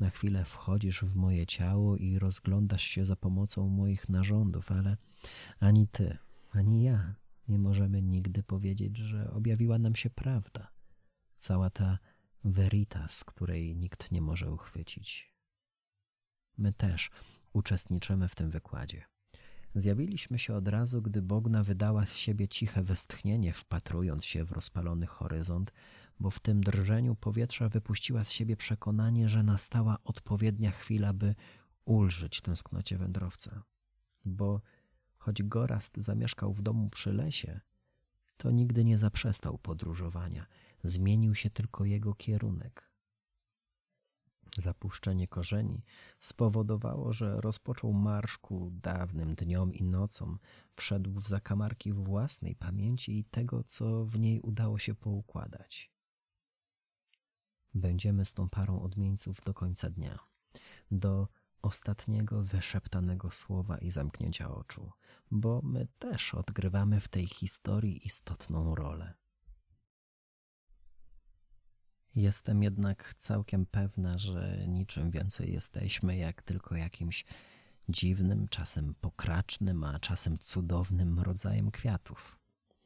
Na 0.00 0.10
chwilę 0.10 0.44
wchodzisz 0.44 1.00
w 1.04 1.16
moje 1.16 1.46
ciało 1.46 1.96
i 1.96 2.18
rozglądasz 2.18 2.82
się 2.82 3.04
za 3.04 3.16
pomocą 3.16 3.68
moich 3.68 4.08
narządów, 4.08 4.72
ale 4.72 4.96
ani 5.60 5.88
ty, 5.88 6.18
ani 6.50 6.82
ja 6.82 7.14
nie 7.48 7.58
możemy 7.58 8.02
nigdy 8.02 8.42
powiedzieć, 8.42 8.96
że 8.96 9.30
objawiła 9.30 9.78
nam 9.78 9.96
się 9.96 10.10
prawda. 10.10 10.68
Cała 11.36 11.70
ta 11.70 11.98
veritas, 12.44 13.24
której 13.24 13.76
nikt 13.76 14.12
nie 14.12 14.20
może 14.20 14.52
uchwycić. 14.52 15.32
My 16.58 16.72
też 16.72 17.10
uczestniczymy 17.52 18.28
w 18.28 18.34
tym 18.34 18.50
wykładzie. 18.50 19.04
Zjawiliśmy 19.74 20.38
się 20.38 20.54
od 20.54 20.68
razu, 20.68 21.02
gdy 21.02 21.22
Bogna 21.22 21.64
wydała 21.64 22.06
z 22.06 22.16
siebie 22.16 22.48
ciche 22.48 22.82
westchnienie, 22.82 23.52
wpatrując 23.52 24.24
się 24.24 24.44
w 24.44 24.52
rozpalony 24.52 25.06
horyzont, 25.06 25.72
bo 26.20 26.30
w 26.30 26.40
tym 26.40 26.60
drżeniu 26.60 27.14
powietrza 27.14 27.68
wypuściła 27.68 28.24
z 28.24 28.32
siebie 28.32 28.56
przekonanie, 28.56 29.28
że 29.28 29.42
nastała 29.42 29.98
odpowiednia 30.04 30.70
chwila, 30.70 31.12
by 31.12 31.34
ulżyć 31.84 32.40
tęsknocie 32.40 32.98
wędrowca. 32.98 33.62
Bo 34.24 34.60
Choć 35.28 35.42
Gorast 35.42 35.96
zamieszkał 35.96 36.52
w 36.52 36.62
domu 36.62 36.90
przy 36.90 37.12
lesie, 37.12 37.60
to 38.36 38.50
nigdy 38.50 38.84
nie 38.84 38.98
zaprzestał 38.98 39.58
podróżowania, 39.58 40.46
zmienił 40.84 41.34
się 41.34 41.50
tylko 41.50 41.84
jego 41.84 42.14
kierunek. 42.14 42.90
Zapuszczenie 44.58 45.28
korzeni 45.28 45.84
spowodowało, 46.20 47.12
że 47.12 47.40
rozpoczął 47.40 47.92
marsz 47.92 48.38
ku 48.38 48.70
dawnym 48.70 49.34
dniom 49.34 49.74
i 49.74 49.84
nocom, 49.84 50.38
wszedł 50.76 51.20
w 51.20 51.28
zakamarki 51.28 51.92
własnej 51.92 52.56
pamięci 52.56 53.18
i 53.18 53.24
tego, 53.24 53.64
co 53.64 54.04
w 54.04 54.18
niej 54.18 54.40
udało 54.40 54.78
się 54.78 54.94
poukładać. 54.94 55.92
Będziemy 57.74 58.24
z 58.24 58.32
tą 58.32 58.48
parą 58.48 58.82
odmieńców 58.82 59.40
do 59.44 59.54
końca 59.54 59.90
dnia, 59.90 60.18
do 60.90 61.28
ostatniego 61.62 62.42
wyszeptanego 62.42 63.30
słowa 63.30 63.78
i 63.78 63.90
zamknięcia 63.90 64.54
oczu, 64.54 64.92
bo 65.30 65.60
my 65.62 65.86
też 65.98 66.34
odgrywamy 66.34 67.00
w 67.00 67.08
tej 67.08 67.26
historii 67.26 68.06
istotną 68.06 68.74
rolę. 68.74 69.14
Jestem 72.16 72.62
jednak 72.62 73.14
całkiem 73.14 73.66
pewna, 73.66 74.18
że 74.18 74.64
niczym 74.68 75.10
więcej 75.10 75.52
jesteśmy 75.52 76.16
jak 76.16 76.42
tylko 76.42 76.76
jakimś 76.76 77.24
dziwnym, 77.88 78.48
czasem 78.48 78.94
pokracznym, 79.00 79.84
a 79.84 79.98
czasem 79.98 80.38
cudownym 80.38 81.20
rodzajem 81.20 81.70
kwiatów. 81.70 82.38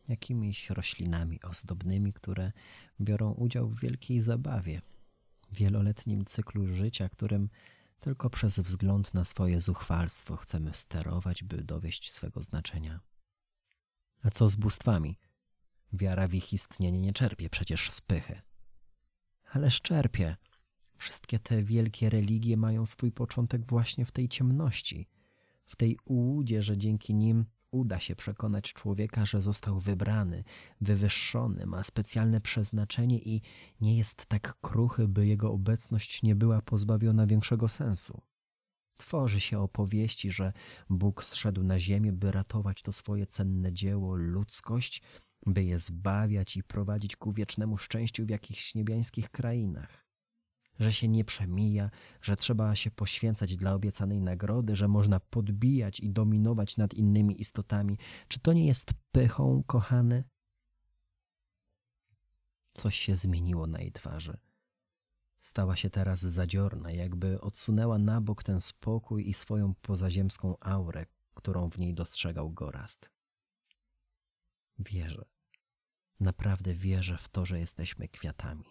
Jakimiś 0.09 0.71
roślinami 0.71 1.43
ozdobnymi, 1.43 2.13
które 2.13 2.53
biorą 3.01 3.33
udział 3.33 3.69
w 3.69 3.81
wielkiej 3.81 4.21
zabawie, 4.21 4.83
wieloletnim 5.53 6.25
cyklu 6.25 6.67
życia, 6.67 7.09
którym 7.09 7.49
tylko 8.03 8.31
przez 8.31 8.59
wzgląd 8.59 9.15
na 9.15 9.25
swoje 9.25 9.61
zuchwalstwo 9.61 10.37
chcemy 10.37 10.75
sterować, 10.75 11.45
by 11.45 11.65
dowieść 11.65 12.13
swego 12.13 12.43
znaczenia. 12.43 13.01
A 14.23 14.31
co 14.31 14.49
z 14.49 14.57
bóstwami? 14.57 15.19
Wiara 15.93 16.29
w 16.29 16.35
ich 16.35 16.53
istnienie 16.53 16.99
nie 16.99 17.13
czerpie 17.13 17.51
przecież 17.51 17.91
z 17.91 18.01
pychy. 18.01 18.43
Ależ 19.53 19.81
czerpie. 19.81 20.37
Wszystkie 20.97 21.39
te 21.39 21.63
wielkie 21.63 22.11
religie 22.11 22.57
mają 22.57 22.87
swój 22.87 23.13
początek 23.13 23.67
właśnie 23.67 24.05
w 24.05 24.11
tej 24.11 24.29
ciemności, 24.29 25.09
w 25.67 25.77
tej 25.77 25.99
ułudzie, 26.05 26.63
że 26.63 26.79
dzięki 26.79 27.15
nim 27.15 27.47
uda 27.73 28.01
się 28.01 28.17
przekonać 28.17 28.73
człowieka, 28.73 29.27
że 29.27 29.43
został 29.43 29.81
wybrany, 29.81 30.45
wywyższony, 30.81 31.67
ma 31.67 31.83
specjalne 31.83 32.41
przeznaczenie 32.41 33.19
i 33.19 33.43
nie 33.81 33.97
jest 33.97 34.27
tak 34.27 34.61
kruchy, 34.61 35.09
by 35.09 35.27
jego 35.27 35.53
obecność 35.53 36.23
nie 36.23 36.35
była 36.35 36.63
pozbawiona 36.63 37.27
większego 37.27 37.69
sensu. 37.69 38.23
Tworzy 38.97 39.41
się 39.41 39.59
opowieści, 39.59 40.31
że 40.31 40.53
Bóg 40.91 41.25
zszedł 41.25 41.63
na 41.63 41.81
ziemię, 41.81 42.13
by 42.13 42.33
ratować 42.33 42.83
to 42.83 42.93
swoje 42.93 43.27
cenne 43.27 43.73
dzieło, 43.73 44.15
ludzkość, 44.15 45.03
by 45.47 45.65
je 45.65 45.79
zbawiać 45.79 46.57
i 46.57 46.63
prowadzić 46.63 47.17
ku 47.17 47.33
wiecznemu 47.33 47.79
szczęściu 47.79 48.27
w 48.27 48.31
jakichś 48.31 48.75
niebiańskich 48.75 49.31
krainach. 49.31 50.02
Że 50.83 50.93
się 50.93 51.09
nie 51.09 51.25
przemija, 51.25 51.91
że 52.23 52.37
trzeba 52.37 52.77
się 52.77 52.91
poświęcać 52.91 53.57
dla 53.57 53.75
obiecanej 53.75 54.21
nagrody, 54.21 54.77
że 54.77 54.89
można 54.89 55.21
podbijać 55.21 56.01
i 56.01 56.11
dominować 56.11 56.77
nad 56.77 56.95
innymi 56.95 57.41
istotami. 57.41 57.99
Czy 58.29 58.41
to 58.41 58.53
nie 58.53 58.67
jest 58.67 58.91
pychą, 59.13 59.63
kochany? 59.67 60.25
Coś 62.75 62.97
się 62.97 63.17
zmieniło 63.17 63.67
na 63.67 63.81
jej 63.81 63.93
twarzy. 63.93 64.37
Stała 65.41 65.77
się 65.77 65.91
teraz 65.91 66.21
zadziorna, 66.21 66.93
jakby 66.93 67.41
odsunęła 67.41 67.99
na 67.99 68.21
bok 68.21 68.43
ten 68.43 68.61
spokój 68.61 69.29
i 69.29 69.35
swoją 69.35 69.75
pozaziemską 69.75 70.57
aurę, 70.61 71.07
którą 71.35 71.71
w 71.71 71.79
niej 71.79 71.95
dostrzegał 71.95 72.51
Gorast. 72.51 73.11
Wierzę. 74.79 75.25
Naprawdę 76.21 76.75
wierzę 76.75 77.17
w 77.17 77.29
to, 77.29 77.47
że 77.47 77.59
jesteśmy 77.59 78.09
kwiatami. 78.09 78.65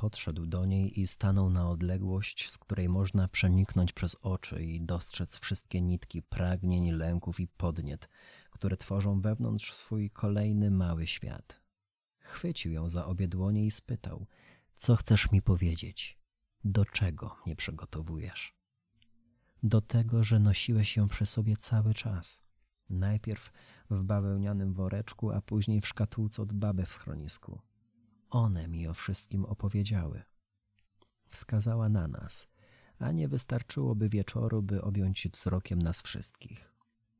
Podszedł 0.00 0.46
do 0.46 0.66
niej 0.66 1.00
i 1.00 1.06
stanął 1.06 1.50
na 1.50 1.70
odległość, 1.70 2.50
z 2.50 2.58
której 2.58 2.88
można 2.88 3.28
przeniknąć 3.28 3.92
przez 3.92 4.16
oczy 4.22 4.64
i 4.64 4.80
dostrzec 4.80 5.38
wszystkie 5.38 5.80
nitki 5.80 6.22
pragnień, 6.22 6.90
lęków 6.90 7.40
i 7.40 7.48
podniet, 7.48 8.08
które 8.50 8.76
tworzą 8.76 9.20
wewnątrz 9.20 9.74
swój 9.74 10.10
kolejny 10.10 10.70
mały 10.70 11.06
świat. 11.06 11.60
Chwycił 12.18 12.72
ją 12.72 12.88
za 12.88 13.06
obie 13.06 13.28
dłonie 13.28 13.66
i 13.66 13.70
spytał: 13.70 14.26
Co 14.72 14.96
chcesz 14.96 15.32
mi 15.32 15.42
powiedzieć? 15.42 16.18
Do 16.64 16.84
czego 16.84 17.36
mnie 17.46 17.56
przygotowujesz? 17.56 18.54
Do 19.62 19.80
tego, 19.80 20.24
że 20.24 20.38
nosiłeś 20.38 20.96
ją 20.96 21.08
przy 21.08 21.26
sobie 21.26 21.56
cały 21.56 21.94
czas. 21.94 22.42
Najpierw 22.90 23.52
w 23.90 24.02
bawełnianym 24.02 24.72
woreczku, 24.72 25.30
a 25.30 25.40
później 25.40 25.80
w 25.80 25.88
szkatułce 25.88 26.42
od 26.42 26.52
baby 26.52 26.86
w 26.86 26.92
schronisku. 26.92 27.69
One 28.30 28.68
mi 28.68 28.88
o 28.88 28.94
wszystkim 28.94 29.44
opowiedziały. 29.44 30.22
Wskazała 31.28 31.88
na 31.88 32.08
nas, 32.08 32.48
a 32.98 33.12
nie 33.12 33.28
wystarczyłoby 33.28 34.08
wieczoru, 34.08 34.62
by 34.62 34.82
objąć 34.82 35.28
wzrokiem 35.28 35.82
nas 35.82 36.02
wszystkich. 36.02 36.72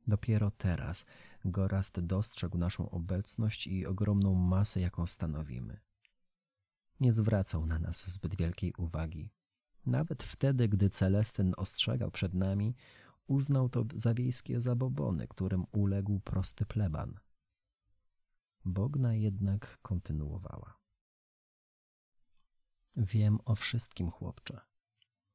Dopiero 0.07 0.51
teraz 0.51 1.05
Gorast 1.45 1.99
dostrzegł 1.99 2.57
naszą 2.57 2.89
obecność 2.89 3.67
i 3.67 3.85
ogromną 3.85 4.35
masę, 4.35 4.81
jaką 4.81 5.07
stanowimy. 5.07 5.79
Nie 6.99 7.13
zwracał 7.13 7.65
na 7.65 7.79
nas 7.79 8.09
zbyt 8.09 8.35
wielkiej 8.35 8.73
uwagi. 8.77 9.29
Nawet 9.85 10.23
wtedy, 10.23 10.69
gdy 10.69 10.89
Celestyn 10.89 11.53
ostrzegał 11.57 12.11
przed 12.11 12.33
nami, 12.33 12.75
uznał 13.27 13.69
to 13.69 13.85
za 13.95 14.13
wiejskie 14.13 14.61
zabobony, 14.61 15.27
którym 15.27 15.65
uległ 15.71 16.19
prosty 16.19 16.65
pleban. 16.65 17.19
Bogna 18.65 19.13
jednak 19.13 19.77
kontynuowała. 19.81 20.80
Wiem 22.95 23.39
o 23.45 23.55
wszystkim, 23.55 24.11
chłopcze. 24.11 24.61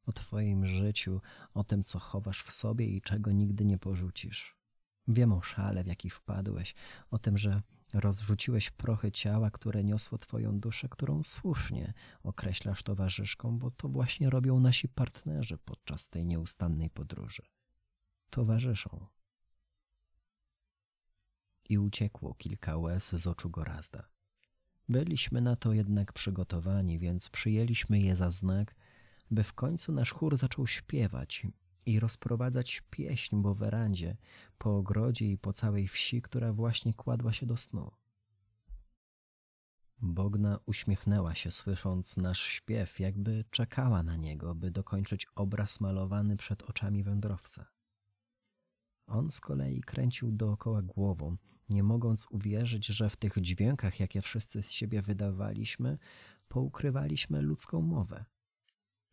O 0.06 0.12
twoim 0.12 0.66
życiu, 0.66 1.20
o 1.54 1.64
tym, 1.64 1.82
co 1.82 1.98
chowasz 1.98 2.42
w 2.42 2.52
sobie 2.52 2.86
i 2.86 3.00
czego 3.00 3.32
nigdy 3.32 3.64
nie 3.64 3.78
porzucisz. 3.78 4.56
Wiem 5.08 5.32
o 5.32 5.40
szale, 5.40 5.84
w 5.84 5.86
jaki 5.86 6.10
wpadłeś, 6.10 6.74
o 7.10 7.18
tym, 7.18 7.38
że 7.38 7.62
rozrzuciłeś 7.92 8.70
prochy 8.70 9.12
ciała, 9.12 9.50
które 9.50 9.84
niosło 9.84 10.18
twoją 10.18 10.60
duszę, 10.60 10.88
którą 10.88 11.22
słusznie 11.22 11.94
określasz 12.22 12.82
towarzyszką, 12.82 13.58
bo 13.58 13.70
to 13.70 13.88
właśnie 13.88 14.30
robią 14.30 14.60
nasi 14.60 14.88
partnerzy 14.88 15.58
podczas 15.58 16.08
tej 16.08 16.24
nieustannej 16.24 16.90
podróży. 16.90 17.42
Towarzyszą. 18.30 19.06
I 21.68 21.78
uciekło 21.78 22.34
kilka 22.34 22.76
łez 22.76 23.14
z 23.14 23.26
oczu 23.26 23.50
Gorazda. 23.50 24.15
Byliśmy 24.88 25.40
na 25.40 25.56
to 25.56 25.72
jednak 25.72 26.12
przygotowani, 26.12 26.98
więc 26.98 27.28
przyjęliśmy 27.28 28.00
je 28.00 28.16
za 28.16 28.30
znak, 28.30 28.74
by 29.30 29.42
w 29.42 29.52
końcu 29.52 29.92
nasz 29.92 30.12
chór 30.12 30.36
zaczął 30.36 30.66
śpiewać 30.66 31.46
i 31.86 32.00
rozprowadzać 32.00 32.82
pieśń 32.90 33.42
po 33.42 33.54
werandzie, 33.54 34.16
po 34.58 34.76
ogrodzie 34.76 35.26
i 35.32 35.38
po 35.38 35.52
całej 35.52 35.88
wsi, 35.88 36.22
która 36.22 36.52
właśnie 36.52 36.94
kładła 36.94 37.32
się 37.32 37.46
do 37.46 37.56
snu. 37.56 37.90
Bogna 40.02 40.58
uśmiechnęła 40.66 41.34
się, 41.34 41.50
słysząc 41.50 42.16
nasz 42.16 42.40
śpiew, 42.40 43.00
jakby 43.00 43.44
czekała 43.50 44.02
na 44.02 44.16
niego, 44.16 44.54
by 44.54 44.70
dokończyć 44.70 45.26
obraz 45.34 45.80
malowany 45.80 46.36
przed 46.36 46.62
oczami 46.62 47.02
wędrowca. 47.02 47.66
On 49.06 49.30
z 49.30 49.40
kolei 49.40 49.80
kręcił 49.80 50.32
dookoła 50.32 50.82
głową, 50.82 51.36
nie 51.68 51.82
mogąc 51.82 52.26
uwierzyć, 52.30 52.86
że 52.86 53.10
w 53.10 53.16
tych 53.16 53.40
dźwiękach, 53.40 54.00
jakie 54.00 54.22
wszyscy 54.22 54.62
z 54.62 54.70
siebie 54.70 55.02
wydawaliśmy, 55.02 55.98
poukrywaliśmy 56.48 57.42
ludzką 57.42 57.82
mowę. 57.82 58.24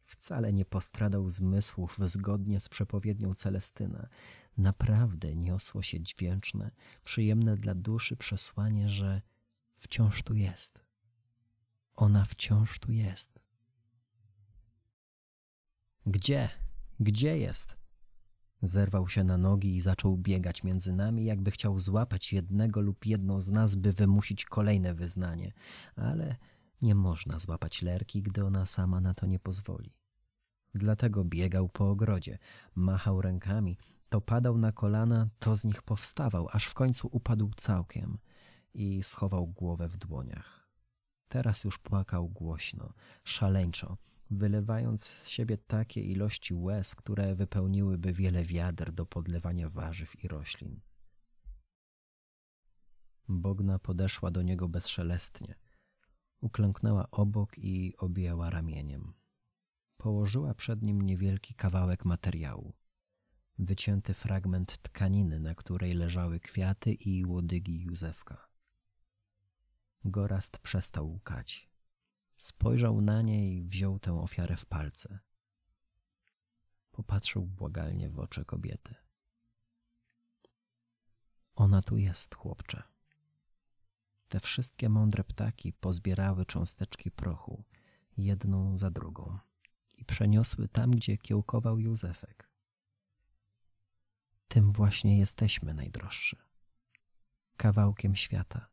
Wcale 0.06 0.54
nie 0.54 0.66
postradał 0.66 1.30
zmysłów 1.30 1.98
zgodnie 2.06 2.60
z 2.60 2.70
przepowiednią 2.70 3.34
Celestyna. 3.34 4.08
Naprawdę 4.58 5.36
niosło 5.36 5.82
się 5.82 6.02
dźwięczne, 6.02 6.72
przyjemne 7.04 7.58
dla 7.58 7.76
duszy 7.76 8.18
przesłanie, 8.18 8.90
że 8.90 9.22
wciąż 9.78 10.24
tu 10.24 10.36
jest. 10.36 10.80
Ona 11.96 12.26
wciąż 12.26 12.80
tu 12.80 12.92
jest. 12.92 13.40
Gdzie? 16.06 16.50
Gdzie 17.00 17.38
jest? 17.38 17.83
Zerwał 18.64 19.08
się 19.08 19.24
na 19.24 19.38
nogi 19.38 19.76
i 19.76 19.82
zaczął 19.82 20.18
biegać 20.18 20.64
między 20.64 20.94
nami, 20.94 21.26
jakby 21.26 21.52
chciał 21.52 21.80
złapać 21.80 22.34
jednego 22.34 22.82
lub 22.82 23.06
jedną 23.06 23.42
z 23.42 23.50
nas, 23.50 23.76
by 23.76 23.94
wymusić 23.94 24.46
kolejne 24.46 24.94
wyznanie, 24.94 25.54
ale 25.96 26.36
nie 26.82 26.96
można 26.96 27.40
złapać 27.40 27.82
lerki, 27.82 28.22
gdy 28.22 28.46
ona 28.46 28.66
sama 28.66 29.02
na 29.02 29.14
to 29.14 29.26
nie 29.26 29.40
pozwoli. 29.40 29.94
Dlatego 30.76 31.24
biegał 31.24 31.70
po 31.70 31.90
ogrodzie, 31.90 32.38
machał 32.76 33.22
rękami, 33.22 33.78
to 34.10 34.22
padał 34.22 34.58
na 34.58 34.72
kolana, 34.72 35.30
to 35.40 35.56
z 35.56 35.64
nich 35.66 35.82
powstawał, 35.82 36.48
aż 36.52 36.66
w 36.66 36.74
końcu 36.74 37.10
upadł 37.12 37.52
całkiem 37.56 38.18
i 38.74 39.04
schował 39.04 39.48
głowę 39.48 39.88
w 39.88 39.98
dłoniach. 39.98 40.70
Teraz 41.28 41.64
już 41.64 41.78
płakał 41.78 42.30
głośno, 42.30 42.94
szaleńczo, 43.24 43.98
wylewając 44.34 45.06
z 45.06 45.28
siebie 45.28 45.58
takie 45.58 46.02
ilości 46.02 46.54
łez, 46.54 46.96
które 46.96 47.36
wypełniłyby 47.36 48.14
wiele 48.14 48.44
wiader 48.44 48.94
do 48.94 49.06
podlewania 49.06 49.70
warzyw 49.70 50.24
i 50.24 50.28
roślin. 50.28 50.80
Bogna 53.28 53.80
podeszła 53.80 54.32
do 54.32 54.42
niego 54.42 54.68
bezszelestnie. 54.70 55.56
Uklęknęła 56.42 57.12
obok 57.12 57.58
i 57.58 57.98
objęła 57.98 58.50
ramieniem. 58.50 59.14
Położyła 59.98 60.54
przed 60.54 60.82
nim 60.82 61.02
niewielki 61.02 61.54
kawałek 61.54 62.06
materiału. 62.06 62.74
Wycięty 63.60 64.14
fragment 64.14 64.78
tkaniny, 64.78 65.40
na 65.40 65.56
której 65.56 65.94
leżały 65.94 66.40
kwiaty 66.40 66.94
i 66.94 67.26
łodygi 67.26 67.82
Józefka. 67.82 68.48
Gorast 70.06 70.58
przestał 70.58 71.12
łkać. 71.12 71.73
Spojrzał 72.44 73.02
na 73.02 73.22
nie 73.22 73.56
i 73.56 73.64
wziął 73.64 74.00
tę 74.00 74.22
ofiarę 74.22 74.58
w 74.58 74.66
palce. 74.66 75.20
Popatrzył 76.92 77.46
błagalnie 77.46 78.10
w 78.10 78.20
oczy 78.20 78.46
kobiety. 78.46 78.96
Ona 81.56 81.82
tu 81.82 81.98
jest, 81.98 82.36
chłopcze. 82.36 82.84
Te 84.30 84.40
wszystkie 84.40 84.90
mądre 84.90 85.24
ptaki 85.24 85.74
pozbierały 85.74 86.46
cząsteczki 86.46 87.12
prochu, 87.12 87.64
jedną 88.18 88.78
za 88.78 88.92
drugą, 88.92 89.40
i 89.98 90.06
przeniosły 90.06 90.68
tam, 90.68 90.92
gdzie 90.92 91.18
kiełkował 91.18 91.80
Józefek. 91.80 92.50
Tym 94.48 94.72
właśnie 94.72 95.18
jesteśmy, 95.18 95.74
najdroższy. 95.74 96.38
Kawałkiem 97.58 98.16
świata, 98.16 98.68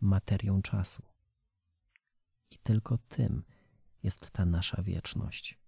materią 0.00 0.62
czasu 0.62 1.11
I 2.52 2.58
tylko 2.58 2.98
tym 2.98 3.42
jest 4.02 4.30
ta 4.30 4.44
nasza 4.44 4.82
wieczność. 4.82 5.58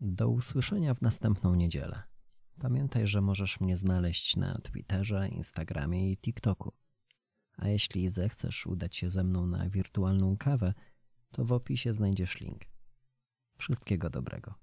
Do 0.00 0.28
usłyszenia 0.28 0.94
w 0.94 1.02
następną 1.02 1.54
niedzielę. 1.54 2.02
Pamiętaj, 2.60 3.06
że 3.06 3.20
możesz 3.20 3.60
mnie 3.60 3.76
znaleźć 3.76 4.36
na 4.36 4.54
Twitterze, 4.54 5.28
Instagramie 5.28 6.10
i 6.10 6.16
TikToku. 6.16 6.72
A 7.56 7.68
jeśli 7.68 8.08
zechcesz 8.08 8.66
udać 8.66 8.96
się 8.96 9.10
ze 9.10 9.24
mną 9.24 9.46
na 9.46 9.68
wirtualną 9.68 10.36
kawę, 10.36 10.74
to 11.30 11.44
w 11.44 11.52
opisie 11.52 11.92
znajdziesz 11.92 12.40
link. 12.40 12.62
Wszystkiego 13.58 14.10
dobrego. 14.10 14.54